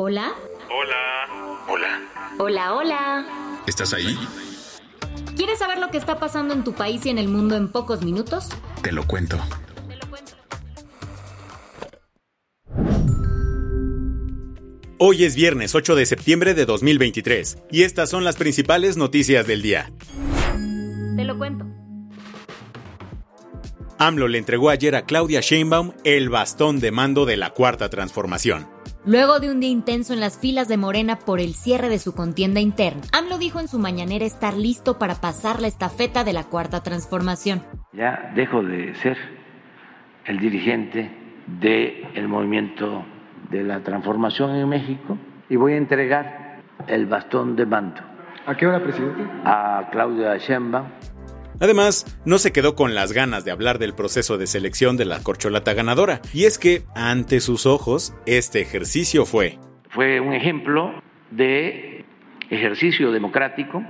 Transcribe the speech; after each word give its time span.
Hola. 0.00 0.32
Hola. 0.70 1.64
Hola. 1.66 2.00
Hola, 2.38 2.74
hola. 2.74 3.62
¿Estás 3.66 3.92
ahí? 3.92 4.16
¿Quieres 5.34 5.58
saber 5.58 5.80
lo 5.80 5.90
que 5.90 5.98
está 5.98 6.20
pasando 6.20 6.54
en 6.54 6.62
tu 6.62 6.72
país 6.72 7.04
y 7.04 7.10
en 7.10 7.18
el 7.18 7.26
mundo 7.26 7.56
en 7.56 7.66
pocos 7.66 8.04
minutos? 8.04 8.48
Te 8.80 8.92
lo 8.92 9.04
cuento. 9.08 9.36
Hoy 14.98 15.24
es 15.24 15.34
viernes 15.34 15.74
8 15.74 15.96
de 15.96 16.06
septiembre 16.06 16.54
de 16.54 16.64
2023 16.64 17.58
y 17.72 17.82
estas 17.82 18.08
son 18.08 18.22
las 18.22 18.36
principales 18.36 18.96
noticias 18.96 19.48
del 19.48 19.62
día. 19.62 19.90
Te 21.16 21.24
lo 21.24 21.36
cuento. 21.36 21.66
AMLO 23.98 24.28
le 24.28 24.38
entregó 24.38 24.70
ayer 24.70 24.94
a 24.94 25.06
Claudia 25.06 25.40
Sheinbaum 25.40 25.90
el 26.04 26.28
bastón 26.28 26.78
de 26.78 26.92
mando 26.92 27.26
de 27.26 27.36
la 27.36 27.50
cuarta 27.50 27.90
transformación. 27.90 28.77
Luego 29.08 29.40
de 29.40 29.50
un 29.50 29.58
día 29.58 29.70
intenso 29.70 30.12
en 30.12 30.20
las 30.20 30.38
filas 30.38 30.68
de 30.68 30.76
Morena 30.76 31.16
por 31.16 31.40
el 31.40 31.54
cierre 31.54 31.88
de 31.88 31.98
su 31.98 32.14
contienda 32.14 32.60
interna, 32.60 33.00
AMLO 33.10 33.38
dijo 33.38 33.58
en 33.58 33.66
su 33.66 33.78
mañanera 33.78 34.26
estar 34.26 34.52
listo 34.52 34.98
para 34.98 35.14
pasar 35.14 35.62
la 35.62 35.66
estafeta 35.66 36.24
de 36.24 36.34
la 36.34 36.44
cuarta 36.44 36.82
transformación. 36.82 37.62
Ya 37.94 38.30
dejo 38.34 38.62
de 38.62 38.94
ser 38.96 39.16
el 40.26 40.38
dirigente 40.38 41.10
del 41.58 42.28
movimiento 42.28 43.02
de 43.50 43.64
la 43.64 43.80
transformación 43.80 44.54
en 44.54 44.68
México 44.68 45.16
y 45.48 45.56
voy 45.56 45.72
a 45.72 45.78
entregar 45.78 46.60
el 46.86 47.06
bastón 47.06 47.56
de 47.56 47.64
mando. 47.64 48.02
¿A 48.44 48.54
qué 48.58 48.66
hora, 48.66 48.82
presidente? 48.82 49.22
A 49.42 49.88
Claudia 49.90 50.36
Sheinbaum. 50.36 50.84
Además, 51.60 52.18
no 52.24 52.38
se 52.38 52.52
quedó 52.52 52.74
con 52.74 52.94
las 52.94 53.12
ganas 53.12 53.44
de 53.44 53.50
hablar 53.50 53.78
del 53.78 53.94
proceso 53.94 54.38
de 54.38 54.46
selección 54.46 54.96
de 54.96 55.04
la 55.04 55.22
corcholata 55.22 55.74
ganadora, 55.74 56.20
y 56.32 56.44
es 56.44 56.58
que, 56.58 56.84
ante 56.94 57.40
sus 57.40 57.66
ojos, 57.66 58.14
este 58.26 58.60
ejercicio 58.60 59.26
fue... 59.26 59.58
Fue 59.90 60.20
un 60.20 60.34
ejemplo 60.34 61.02
de 61.30 62.04
ejercicio 62.50 63.10
democrático. 63.10 63.82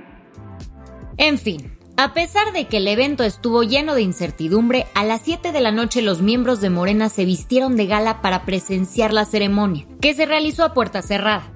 En 1.17 1.37
fin, 1.37 1.77
a 1.97 2.13
pesar 2.13 2.53
de 2.53 2.65
que 2.67 2.77
el 2.77 2.87
evento 2.87 3.25
estuvo 3.25 3.63
lleno 3.63 3.93
de 3.93 4.01
incertidumbre, 4.01 4.85
a 4.95 5.03
las 5.03 5.21
7 5.23 5.51
de 5.51 5.59
la 5.59 5.71
noche 5.71 6.01
los 6.01 6.21
miembros 6.21 6.61
de 6.61 6.69
Morena 6.69 7.09
se 7.09 7.25
vistieron 7.25 7.75
de 7.75 7.87
gala 7.87 8.21
para 8.21 8.45
presenciar 8.45 9.11
la 9.11 9.25
ceremonia, 9.25 9.85
que 9.99 10.13
se 10.13 10.25
realizó 10.25 10.63
a 10.63 10.73
puerta 10.73 11.01
cerrada. 11.01 11.51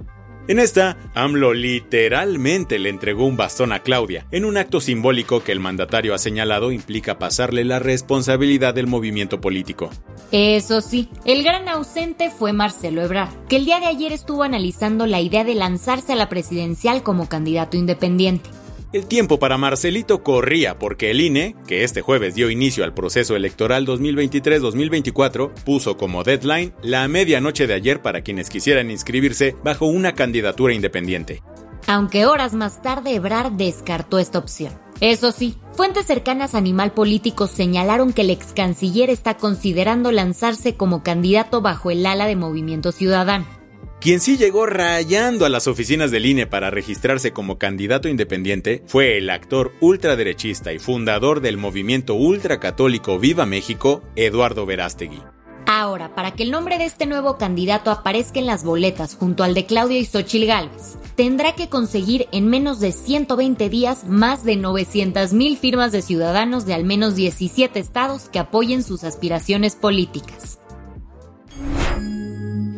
En 0.46 0.60
esta, 0.60 0.98
AMLO 1.16 1.54
literalmente 1.54 2.78
le 2.78 2.90
entregó 2.90 3.26
un 3.26 3.38
bastón 3.38 3.72
a 3.72 3.80
Claudia, 3.80 4.26
en 4.30 4.44
un 4.44 4.58
acto 4.58 4.82
simbólico 4.82 5.42
que 5.42 5.54
el 5.54 5.62
mandatario 5.62 6.14
ha 6.14 6.18
señalado 6.18 6.74
implica 6.74 7.18
pasarle 7.18 7.64
la 7.64 7.80
responsabilidad 7.80 8.74
del 8.74 8.88
movimiento 8.88 9.40
político. 9.40 9.90
Eso 10.34 10.82
sí, 10.82 11.08
el 11.24 11.44
gran 11.44 11.70
ausente 11.70 12.30
fue 12.30 12.52
Marcelo 12.52 13.02
Ebrard, 13.02 13.30
que 13.48 13.56
el 13.56 13.64
día 13.64 13.80
de 13.80 13.86
ayer 13.86 14.12
estuvo 14.12 14.44
analizando 14.44 15.06
la 15.06 15.22
idea 15.22 15.46
de 15.46 15.56
lanzarse 15.56 16.12
a 16.12 16.18
la 16.18 16.28
presidencial 16.28 17.04
como 17.04 17.30
candidato 17.30 17.78
independiente. 17.78 18.50
El 18.94 19.08
tiempo 19.08 19.40
para 19.40 19.58
Marcelito 19.58 20.22
corría 20.22 20.78
porque 20.78 21.10
el 21.10 21.20
INE, 21.20 21.56
que 21.68 21.84
este 21.84 22.02
jueves 22.02 22.36
dio 22.36 22.52
inicio 22.52 22.84
al 22.84 22.94
proceso 22.94 23.36
electoral 23.36 23.88
2023-2024, 23.88 25.52
puso 25.66 25.98
como 25.98 26.24
deadline 26.24 26.76
la 26.84 27.08
medianoche 27.08 27.66
de 27.66 27.74
ayer 27.74 28.04
para 28.04 28.22
quienes 28.22 28.52
quisieran 28.52 28.92
inscribirse 28.92 29.56
bajo 29.64 29.88
una 29.88 30.14
candidatura 30.14 30.76
independiente. 30.76 31.42
Aunque 31.88 32.28
horas 32.28 32.54
más 32.54 32.84
tarde 32.84 33.16
Ebrard 33.16 33.54
descartó 33.54 34.20
esta 34.20 34.38
opción. 34.38 34.72
Eso 35.02 35.32
sí, 35.32 35.58
fuentes 35.72 36.06
cercanas 36.06 36.54
a 36.54 36.60
Animal 36.60 36.92
Político 36.92 37.48
señalaron 37.48 38.14
que 38.14 38.22
el 38.22 38.30
ex 38.30 38.54
canciller 38.54 39.10
está 39.10 39.38
considerando 39.38 40.12
lanzarse 40.12 40.76
como 40.76 41.02
candidato 41.02 41.62
bajo 41.62 41.90
el 41.90 42.06
ala 42.06 42.28
de 42.28 42.36
Movimiento 42.36 42.92
Ciudadano. 42.92 43.63
Quien 44.04 44.20
sí 44.20 44.36
llegó 44.36 44.66
rayando 44.66 45.46
a 45.46 45.50
las 45.50 45.66
oficinas 45.66 46.12
del 46.12 46.26
INE 46.26 46.46
para 46.46 46.70
registrarse 46.70 47.32
como 47.32 47.58
candidato 47.58 48.10
independiente 48.10 48.84
fue 48.86 49.18
el 49.18 49.30
actor 49.30 49.72
ultraderechista 49.80 50.74
y 50.74 50.80
fundador 50.80 51.40
del 51.40 51.56
movimiento 51.56 52.14
ultracatólico 52.14 53.18
Viva 53.18 53.46
México, 53.46 54.04
Eduardo 54.18 54.66
Verástegui. 54.66 55.22
Ahora, 55.68 56.14
para 56.16 56.32
que 56.32 56.44
el 56.44 56.52
nombre 56.52 56.78
de 56.80 56.84
este 56.84 57.06
nuevo 57.06 57.38
candidato 57.38 57.92
aparezca 57.92 58.40
en 58.42 58.46
las 58.46 58.66
boletas 58.66 59.16
junto 59.16 59.46
al 59.46 59.54
de 59.54 59.66
Claudia 59.66 60.00
y 60.00 60.06
Xochil 60.06 60.48
Gálvez, 60.48 60.98
tendrá 61.16 61.56
que 61.56 61.70
conseguir 61.70 62.28
en 62.34 62.50
menos 62.50 62.82
de 62.82 62.92
120 62.92 63.70
días 63.70 64.04
más 64.06 64.44
de 64.44 64.58
900 64.58 65.32
mil 65.32 65.56
firmas 65.56 65.94
de 65.94 66.02
ciudadanos 66.02 66.66
de 66.66 66.74
al 66.74 66.84
menos 66.84 67.16
17 67.16 67.80
estados 67.80 68.24
que 68.24 68.40
apoyen 68.40 68.84
sus 68.84 69.06
aspiraciones 69.06 69.78
políticas. 69.78 70.60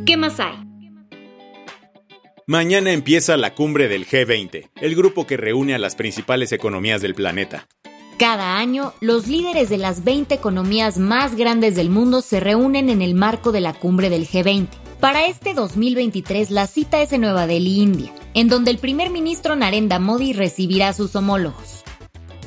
¿Qué 0.06 0.18
más 0.18 0.40
hay? 0.40 0.65
Mañana 2.48 2.92
empieza 2.92 3.38
la 3.38 3.56
cumbre 3.56 3.88
del 3.88 4.06
G20, 4.06 4.70
el 4.80 4.96
grupo 4.96 5.26
que 5.26 5.36
reúne 5.36 5.74
a 5.74 5.80
las 5.80 5.96
principales 5.96 6.52
economías 6.52 7.02
del 7.02 7.16
planeta. 7.16 7.68
Cada 8.20 8.60
año, 8.60 8.94
los 9.02 9.26
líderes 9.26 9.70
de 9.70 9.80
las 9.80 10.04
20 10.04 10.36
economías 10.36 11.00
más 11.00 11.36
grandes 11.36 11.76
del 11.76 11.90
mundo 11.90 12.22
se 12.22 12.40
reúnen 12.40 12.90
en 12.92 13.02
el 13.02 13.16
marco 13.16 13.52
de 13.52 13.62
la 13.62 13.74
cumbre 13.74 14.12
del 14.12 14.28
G20. 14.28 14.68
Para 15.00 15.26
este 15.26 15.56
2023, 15.56 16.52
la 16.52 16.68
cita 16.68 17.02
es 17.02 17.14
en 17.14 17.22
Nueva 17.22 17.48
Delhi, 17.48 17.82
India, 17.82 18.14
en 18.36 18.48
donde 18.48 18.70
el 18.70 18.78
primer 18.78 19.10
ministro 19.10 19.56
Narendra 19.56 19.98
Modi 19.98 20.34
recibirá 20.34 20.90
a 20.90 20.94
sus 20.94 21.16
homólogos. 21.16 21.84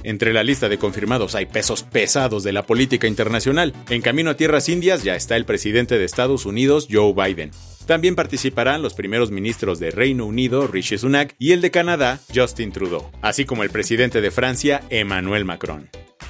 Entre 0.05 0.33
la 0.33 0.45
lista 0.45 0.69
de 0.69 0.79
confirmados 0.79 1.35
hay 1.35 1.47
pesos 1.47 1.83
pesados 1.83 2.45
de 2.45 2.53
la 2.53 2.63
política 2.63 3.09
internacional. 3.09 3.75
En 3.91 4.01
camino 4.01 4.31
a 4.31 4.37
tierras 4.37 4.69
indias 4.69 5.03
ya 5.03 5.17
está 5.17 5.35
el 5.35 5.45
presidente 5.45 5.99
de 5.99 6.05
Estados 6.05 6.47
Unidos, 6.47 6.87
Joe 6.89 7.13
Biden. 7.13 7.51
También 7.89 8.17
participarán 8.17 8.83
los 8.83 8.93
primeros 8.93 9.31
ministros 9.31 9.79
de 9.79 9.91
Reino 9.91 10.27
Unido, 10.27 10.67
Rishi 10.67 10.99
Sunak, 10.99 11.35
y 11.39 11.53
el 11.53 11.63
de 11.63 11.71
Canadá, 11.71 12.21
Justin 12.35 12.71
Trudeau, 12.71 13.11
así 13.23 13.47
como 13.47 13.63
el 13.63 13.71
presidente 13.71 14.21
de 14.21 14.31
Francia, 14.31 14.83
Emmanuel 14.91 15.47
Macron. 15.47 15.89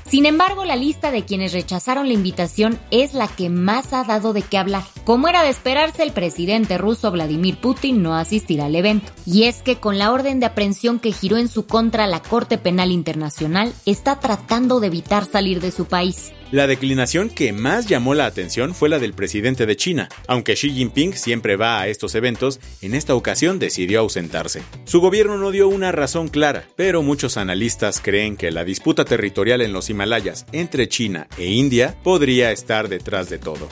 Sin 0.09 0.25
embargo, 0.25 0.65
la 0.65 0.77
lista 0.77 1.11
de 1.11 1.25
quienes 1.25 1.53
rechazaron 1.53 2.07
la 2.07 2.15
invitación 2.15 2.79
es 2.93 3.13
la 3.13 3.27
que 3.27 3.51
más 3.51 3.93
ha 3.93 4.05
dado 4.05 4.33
de 4.33 4.43
qué 4.43 4.57
hablar. 4.57 4.85
Como 5.05 5.27
era 5.27 5.43
de 5.43 5.51
esperarse, 5.51 6.05
el 6.05 6.13
presidente 6.13 6.79
ruso 6.79 7.11
Vladimir 7.11 7.61
Putin 7.61 8.05
no 8.05 8.15
asistirá 8.15 8.67
al 8.67 8.77
evento. 8.77 9.11
Y 9.27 9.45
es 9.45 9.61
que 9.61 9.77
con 9.77 9.99
la 9.99 10.13
orden 10.13 10.39
de 10.39 10.47
aprehensión 10.47 11.01
que 11.01 11.11
giró 11.11 11.39
en 11.39 11.49
su 11.49 11.67
contra 11.67 12.07
la 12.07 12.23
Corte 12.23 12.57
Penal 12.59 12.93
Internacional, 12.93 13.75
está 13.85 14.21
tratando 14.21 14.79
de 14.79 14.87
evitar 14.87 15.25
salir 15.25 15.61
de 15.61 15.73
su 15.73 15.87
país. 15.87 16.33
La 16.51 16.67
declinación 16.67 17.29
que 17.29 17.53
más 17.53 17.87
llamó 17.87 18.15
la 18.15 18.25
atención 18.25 18.75
fue 18.75 18.89
la 18.89 18.99
del 18.99 19.13
presidente 19.13 19.67
de 19.67 19.77
China. 19.77 20.09
Aunque 20.27 20.55
Xi 20.55 20.71
Jinping 20.71 21.13
siempre 21.13 21.57
va 21.57 21.79
a 21.79 21.89
estos 21.89 22.15
eventos, 22.15 22.59
en 22.81 22.95
esta 22.95 23.15
ocasión 23.15 23.59
decidió 23.59 24.01
ausentarse. 24.01 24.63
Su 24.85 25.03
gobierno 25.03 25.37
no 25.37 25.51
dio 25.51 25.69
una 25.69 25.93
razón 25.93 26.29
clara, 26.29 26.65
pero 26.75 27.03
muchos 27.03 27.37
analistas 27.37 28.01
creen 28.01 28.39
que 28.39 28.51
la 28.51 28.65
disputa 28.65 29.05
territorial 29.05 29.61
en 29.61 29.75
los 29.75 29.91
Himalayas 29.91 30.47
entre 30.53 30.89
China 30.89 31.29
e 31.37 31.51
India 31.51 31.97
podría 32.03 32.51
estar 32.51 32.89
detrás 32.89 33.29
de 33.29 33.39
todo. 33.39 33.69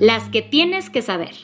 Las 0.00 0.28
que 0.30 0.42
tienes 0.42 0.90
que 0.90 1.02
saber. 1.02 1.34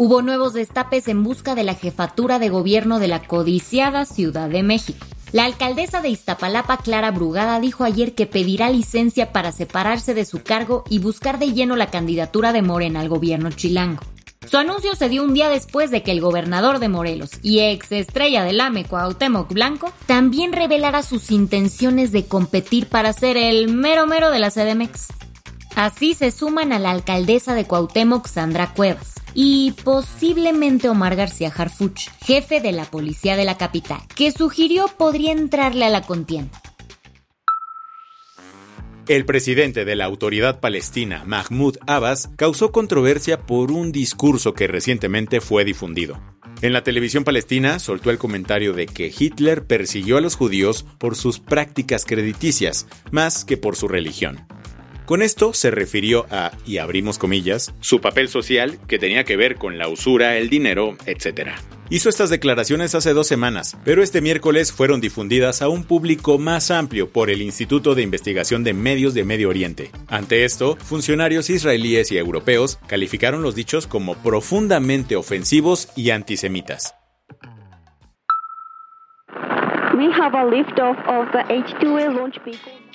Hubo 0.00 0.22
nuevos 0.22 0.52
destapes 0.52 1.08
en 1.08 1.24
busca 1.24 1.56
de 1.56 1.64
la 1.64 1.74
jefatura 1.74 2.38
de 2.38 2.50
gobierno 2.50 3.00
de 3.00 3.08
la 3.08 3.24
codiciada 3.24 4.04
Ciudad 4.04 4.48
de 4.48 4.62
México. 4.62 5.04
La 5.32 5.44
alcaldesa 5.44 6.00
de 6.00 6.08
Iztapalapa, 6.08 6.76
Clara 6.76 7.10
Brugada, 7.10 7.58
dijo 7.58 7.82
ayer 7.82 8.14
que 8.14 8.26
pedirá 8.26 8.70
licencia 8.70 9.32
para 9.32 9.50
separarse 9.50 10.14
de 10.14 10.24
su 10.24 10.44
cargo 10.44 10.84
y 10.88 11.00
buscar 11.00 11.40
de 11.40 11.52
lleno 11.52 11.74
la 11.74 11.90
candidatura 11.90 12.52
de 12.52 12.62
Morena 12.62 13.00
al 13.00 13.08
gobierno 13.08 13.50
chilango. 13.50 14.00
Su 14.48 14.58
anuncio 14.58 14.94
se 14.94 15.08
dio 15.08 15.24
un 15.24 15.34
día 15.34 15.48
después 15.48 15.90
de 15.90 16.04
que 16.04 16.12
el 16.12 16.20
gobernador 16.20 16.78
de 16.78 16.88
Morelos 16.88 17.30
y 17.42 17.58
ex 17.58 17.90
estrella 17.90 18.44
del 18.44 18.60
AME, 18.60 18.84
Cuauhtémoc 18.84 19.52
Blanco, 19.52 19.92
también 20.06 20.52
revelara 20.52 21.02
sus 21.02 21.32
intenciones 21.32 22.12
de 22.12 22.24
competir 22.24 22.86
para 22.86 23.12
ser 23.12 23.36
el 23.36 23.66
mero 23.66 24.06
mero 24.06 24.30
de 24.30 24.38
la 24.38 24.52
CDMX. 24.52 25.08
Así 25.74 26.14
se 26.14 26.30
suman 26.30 26.72
a 26.72 26.78
la 26.78 26.92
alcaldesa 26.92 27.54
de 27.54 27.64
Cuauhtémoc, 27.64 28.28
Sandra 28.28 28.72
Cuevas, 28.74 29.14
y 29.40 29.70
posiblemente 29.84 30.88
Omar 30.88 31.14
García 31.14 31.52
Harfuch, 31.56 32.08
jefe 32.26 32.60
de 32.60 32.72
la 32.72 32.86
policía 32.86 33.36
de 33.36 33.44
la 33.44 33.56
capital, 33.56 34.00
que 34.16 34.32
sugirió 34.32 34.86
podría 34.88 35.30
entrarle 35.30 35.84
a 35.84 35.90
la 35.90 36.02
contienda. 36.02 36.60
El 39.06 39.24
presidente 39.24 39.84
de 39.84 39.94
la 39.94 40.06
autoridad 40.06 40.58
palestina, 40.58 41.22
Mahmoud 41.24 41.76
Abbas, 41.86 42.30
causó 42.34 42.72
controversia 42.72 43.46
por 43.46 43.70
un 43.70 43.92
discurso 43.92 44.54
que 44.54 44.66
recientemente 44.66 45.40
fue 45.40 45.64
difundido. 45.64 46.20
En 46.60 46.72
la 46.72 46.82
televisión 46.82 47.22
palestina 47.22 47.78
soltó 47.78 48.10
el 48.10 48.18
comentario 48.18 48.72
de 48.72 48.86
que 48.86 49.14
Hitler 49.16 49.64
persiguió 49.64 50.16
a 50.16 50.20
los 50.20 50.34
judíos 50.34 50.84
por 50.98 51.14
sus 51.14 51.38
prácticas 51.38 52.04
crediticias, 52.04 52.88
más 53.12 53.44
que 53.44 53.56
por 53.56 53.76
su 53.76 53.86
religión. 53.86 54.48
Con 55.08 55.22
esto 55.22 55.54
se 55.54 55.70
refirió 55.70 56.26
a, 56.30 56.52
y 56.66 56.76
abrimos 56.76 57.16
comillas, 57.16 57.72
su 57.80 58.02
papel 58.02 58.28
social 58.28 58.78
que 58.86 58.98
tenía 58.98 59.24
que 59.24 59.38
ver 59.38 59.54
con 59.54 59.78
la 59.78 59.88
usura, 59.88 60.36
el 60.36 60.50
dinero, 60.50 60.98
etc. 61.06 61.52
Hizo 61.88 62.10
estas 62.10 62.28
declaraciones 62.28 62.94
hace 62.94 63.14
dos 63.14 63.26
semanas, 63.26 63.78
pero 63.86 64.02
este 64.02 64.20
miércoles 64.20 64.70
fueron 64.70 65.00
difundidas 65.00 65.62
a 65.62 65.70
un 65.70 65.84
público 65.84 66.36
más 66.36 66.70
amplio 66.70 67.08
por 67.08 67.30
el 67.30 67.40
Instituto 67.40 67.94
de 67.94 68.02
Investigación 68.02 68.64
de 68.64 68.74
Medios 68.74 69.14
de 69.14 69.24
Medio 69.24 69.48
Oriente. 69.48 69.90
Ante 70.08 70.44
esto, 70.44 70.76
funcionarios 70.76 71.48
israelíes 71.48 72.12
y 72.12 72.18
europeos 72.18 72.78
calificaron 72.86 73.40
los 73.40 73.54
dichos 73.54 73.86
como 73.86 74.14
profundamente 74.16 75.16
ofensivos 75.16 75.88
y 75.96 76.10
antisemitas. 76.10 76.97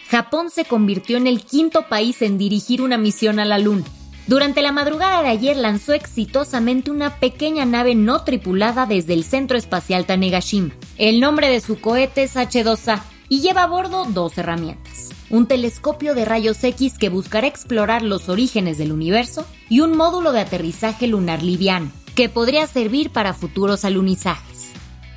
Japón 0.09 0.49
se 0.49 0.65
convirtió 0.65 1.17
en 1.17 1.27
el 1.27 1.43
quinto 1.43 1.87
país 1.87 2.21
en 2.21 2.37
dirigir 2.37 2.81
una 2.81 2.97
misión 2.97 3.39
a 3.39 3.45
la 3.45 3.57
Luna. 3.57 3.85
Durante 4.27 4.61
la 4.61 4.71
madrugada 4.71 5.21
de 5.21 5.29
ayer 5.29 5.57
lanzó 5.57 5.93
exitosamente 5.93 6.91
una 6.91 7.19
pequeña 7.19 7.65
nave 7.65 7.95
no 7.95 8.23
tripulada 8.23 8.85
desde 8.85 9.13
el 9.13 9.23
Centro 9.23 9.57
Espacial 9.57 10.05
Tanegashima. 10.05 10.73
El 10.97 11.19
nombre 11.19 11.49
de 11.49 11.59
su 11.59 11.79
cohete 11.79 12.23
es 12.23 12.35
H2A 12.35 13.01
y 13.29 13.41
lleva 13.41 13.63
a 13.63 13.67
bordo 13.67 14.05
dos 14.05 14.37
herramientas. 14.37 15.09
Un 15.29 15.47
telescopio 15.47 16.15
de 16.15 16.25
rayos 16.25 16.63
X 16.63 16.97
que 16.97 17.09
buscará 17.09 17.47
explorar 17.47 18.01
los 18.01 18.29
orígenes 18.29 18.77
del 18.77 18.91
universo 18.91 19.45
y 19.69 19.79
un 19.79 19.97
módulo 19.97 20.31
de 20.31 20.41
aterrizaje 20.41 21.07
lunar 21.07 21.41
liviano, 21.41 21.91
que 22.15 22.29
podría 22.29 22.67
servir 22.67 23.09
para 23.09 23.33
futuros 23.33 23.83
alunizajes. 23.83 24.73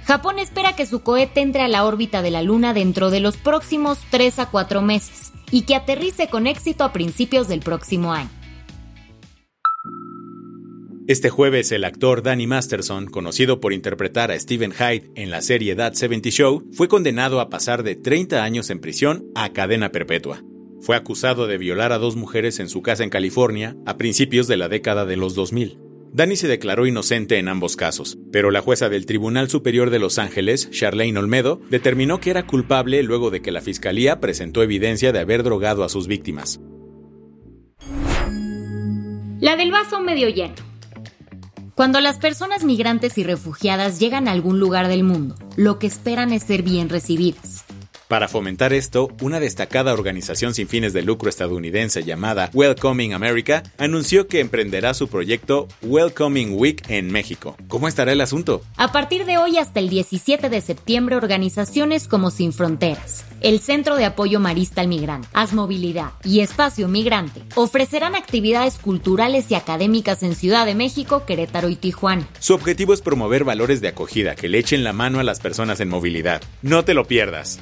Japón 0.07 0.39
espera 0.39 0.77
que 0.77 0.87
su 0.87 1.01
cohete 1.01 1.41
entre 1.41 1.63
a 1.63 1.69
la 1.69 1.85
órbita 1.85 2.23
de 2.23 2.31
la 2.31 2.41
Luna 2.41 2.73
dentro 2.73 3.11
de 3.11 3.19
los 3.19 3.37
próximos 3.37 3.99
3 4.11 4.39
a 4.39 4.51
4 4.51 4.81
meses 4.81 5.33
y 5.51 5.63
que 5.63 5.75
aterrice 5.75 6.29
con 6.29 6.47
éxito 6.47 6.85
a 6.85 6.93
principios 6.93 7.49
del 7.49 7.59
próximo 7.59 8.13
año. 8.13 8.31
Este 11.09 11.29
jueves 11.29 11.73
el 11.73 11.83
actor 11.83 12.23
Danny 12.23 12.47
Masterson, 12.47 13.07
conocido 13.07 13.61
por 13.61 13.73
interpretar 13.73 14.31
a 14.31 14.39
Steven 14.39 14.73
Hyde 14.73 15.11
en 15.17 15.31
la 15.31 15.43
serie 15.43 15.75
That 15.75 15.95
70 15.95 16.31
Show, 16.31 16.65
fue 16.73 16.87
condenado 16.87 17.41
a 17.41 17.51
pasar 17.51 17.83
de 17.83 17.97
30 17.97 18.45
años 18.45 18.71
en 18.71 18.79
prisión 18.79 19.25
a 19.35 19.53
cadena 19.53 19.91
perpetua. 19.91 20.41
Fue 20.83 20.95
acusado 20.95 21.49
de 21.49 21.59
violar 21.59 21.91
a 21.91 21.99
dos 21.99 22.15
mujeres 22.15 22.61
en 22.61 22.69
su 22.69 22.81
casa 22.81 23.03
en 23.03 23.11
California 23.11 23.77
a 23.87 23.97
principios 23.97 24.47
de 24.47 24.57
la 24.57 24.69
década 24.69 25.05
de 25.05 25.17
los 25.17 25.35
2000. 25.35 25.86
Danny 26.17 26.37
se 26.37 26.49
declaró 26.49 26.87
inocente 26.87 27.37
en 27.37 27.47
ambos 27.47 27.77
casos, 27.77 28.17
pero 28.33 28.51
la 28.51 28.63
jueza 28.63 28.89
del 28.89 29.05
Tribunal 29.05 29.51
Superior 29.51 29.91
de 29.91 29.99
Los 29.99 30.19
Ángeles, 30.19 30.71
Charlene 30.71 31.19
Olmedo, 31.19 31.61
determinó 31.69 32.21
que 32.21 32.31
era 32.31 32.47
culpable 32.47 33.03
luego 33.03 33.31
de 33.31 33.43
que 33.43 33.53
la 33.53 33.61
fiscalía 33.61 34.19
presentó 34.19 34.63
evidencia 34.63 35.13
de 35.13 35.19
haber 35.19 35.43
drogado 35.43 35.85
a 35.85 35.91
sus 35.91 36.07
víctimas. 36.07 36.59
La 39.41 39.57
del 39.57 39.71
vaso 39.71 40.01
medio 40.01 40.31
lleno. 40.31 40.55
Cuando 41.75 42.01
las 42.01 42.17
personas 42.17 42.65
migrantes 42.65 43.19
y 43.19 43.23
refugiadas 43.23 44.01
llegan 44.01 44.27
a 44.27 44.33
algún 44.33 44.59
lugar 44.59 44.89
del 44.89 45.05
mundo, 45.05 45.35
lo 45.57 45.79
que 45.79 45.87
esperan 45.87 46.33
es 46.33 46.45
ser 46.45 46.63
bien 46.63 46.89
recibidas. 46.89 47.67
Para 48.09 48.29
fomentar 48.29 48.73
esto, 48.73 49.11
una 49.21 49.41
destacada 49.41 49.93
organización 49.93 50.55
sin 50.55 50.69
fines 50.69 50.93
de 50.93 51.03
lucro 51.03 51.29
estadounidense 51.29 52.05
llamada 52.05 52.51
Welcoming 52.55 53.15
America 53.15 53.65
anunció 53.79 54.29
que 54.29 54.39
emprenderá 54.39 54.95
su 54.95 55.09
proyecto 55.09 55.67
Welcoming 55.83 56.55
Week 56.57 56.89
en 56.89 57.11
México. 57.11 57.57
¿Cómo 57.67 57.89
estará 57.89 58.13
el 58.13 58.21
asunto? 58.21 58.63
A 58.77 58.93
partir 58.93 59.25
de 59.25 59.39
hoy 59.39 59.59
hasta 59.59 59.81
el 59.81 59.89
17 59.89 60.49
de 60.49 60.61
septiembre, 60.61 61.17
organizaciones 61.17 62.07
como 62.07 62.31
Sin 62.31 62.53
Fronteras, 62.53 63.25
el 63.41 63.59
Centro 63.59 63.97
de 63.97 64.05
Apoyo 64.05 64.39
Marista 64.39 64.83
al 64.83 64.89
Migrante, 64.89 65.27
Haz 65.33 65.53
Movilidad 65.53 66.13
y 66.23 66.41
Espacio 66.41 66.87
Migrante 66.87 67.43
ofrecerán 67.57 68.15
actividades 68.15 68.79
culturales 68.79 69.51
y 69.51 69.57
académicas 69.57 70.23
en 70.23 70.37
Ciudad 70.37 70.65
de 70.65 70.77
México, 70.77 71.25
Querétaro 71.27 71.71
y 71.71 71.75
Tijuana. 71.75 72.29
Su 72.39 72.55
objetivo 72.55 72.95
es 72.95 73.03
promover 73.03 73.43
valores 73.43 73.81
de 73.81 73.89
acogida 73.89 74.37
que 74.37 74.49
le 74.49 74.59
echen 74.59 74.85
la 74.85 74.93
mano 74.93 75.19
a 75.19 75.25
las 75.25 75.41
personas 75.41 75.81
en 75.81 75.89
movilidad. 75.89 76.41
No 76.63 76.85
te 76.85 76.95
lo 76.95 77.05
pierdas. 77.07 77.59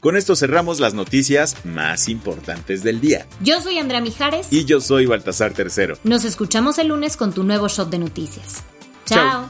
Con 0.00 0.16
esto 0.16 0.36
cerramos 0.36 0.78
las 0.78 0.94
noticias 0.94 1.64
más 1.64 2.08
importantes 2.08 2.82
del 2.82 3.00
día. 3.00 3.26
Yo 3.40 3.60
soy 3.60 3.78
Andrea 3.78 4.00
Mijares. 4.00 4.48
Y 4.52 4.64
yo 4.64 4.80
soy 4.80 5.06
Baltasar 5.06 5.52
Tercero. 5.52 5.98
Nos 6.04 6.24
escuchamos 6.24 6.78
el 6.78 6.88
lunes 6.88 7.16
con 7.16 7.32
tu 7.32 7.44
nuevo 7.44 7.68
shot 7.68 7.88
de 7.88 7.98
noticias. 7.98 8.62
Chao. 9.06 9.48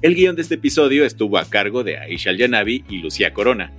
El 0.00 0.14
guion 0.14 0.36
de 0.36 0.42
este 0.42 0.54
episodio 0.54 1.04
estuvo 1.04 1.38
a 1.38 1.44
cargo 1.46 1.82
de 1.82 1.98
Aisha 1.98 2.32
Yanavi 2.32 2.84
y 2.88 2.98
Lucía 2.98 3.32
Corona. 3.32 3.72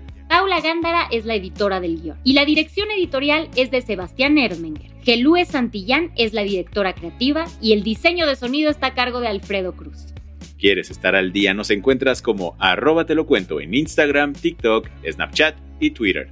Paula 0.50 0.68
Gándara 0.68 1.08
es 1.12 1.26
la 1.26 1.36
editora 1.36 1.80
del 1.80 2.02
guion 2.02 2.18
y 2.24 2.34
la 2.34 2.44
dirección 2.44 2.90
editorial 2.90 3.50
es 3.56 3.70
de 3.70 3.84
Sebastián 3.84 4.40
Ermenger. 4.40 4.90
Gelúe 5.04 5.46
Santillán 5.46 6.12
es 6.16 6.34
la 6.34 6.42
directora 6.42 6.94
creativa 6.94 7.46
y 7.62 7.74
el 7.74 7.84
diseño 7.84 8.26
de 8.26 8.36
sonido 8.36 8.72
está 8.72 8.88
a 8.88 8.94
cargo 8.96 9.20
de 9.20 9.28
Alfredo 9.28 9.74
Cruz. 9.74 10.08
¿Quieres 10.58 10.90
estar 10.90 11.16
al 11.16 11.32
día? 11.34 11.54
Nos 11.54 11.70
encuentras 11.70 12.24
como 12.24 12.56
arroba 12.58 13.06
te 13.06 13.14
lo 13.14 13.28
cuento 13.28 13.62
en 13.62 13.76
Instagram, 13.76 14.34
TikTok, 14.34 14.90
Snapchat 15.08 15.56
y 15.80 15.92
Twitter. 15.92 16.28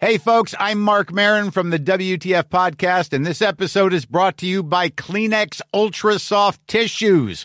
Hey 0.00 0.18
folks, 0.18 0.54
I'm 0.60 0.78
Mark 0.78 1.12
Marin 1.12 1.50
from 1.50 1.70
the 1.70 1.80
WTF 1.80 2.44
podcast 2.44 3.12
and 3.12 3.26
this 3.26 3.42
episode 3.42 3.92
is 3.92 4.06
brought 4.06 4.36
to 4.36 4.46
you 4.46 4.62
by 4.62 4.88
Kleenex 4.88 5.60
Ultra 5.74 6.20
Soft 6.20 6.60
Tissues 6.68 7.44